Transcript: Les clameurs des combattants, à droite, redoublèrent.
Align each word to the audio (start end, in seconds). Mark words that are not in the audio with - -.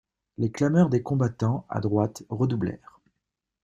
Les 0.39 0.49
clameurs 0.49 0.89
des 0.89 1.03
combattants, 1.03 1.67
à 1.69 1.79
droite, 1.79 2.23
redoublèrent. 2.29 2.99